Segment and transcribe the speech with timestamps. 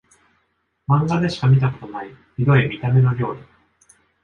[0.87, 3.43] マンガでしか見たことないヒドい見た目の料理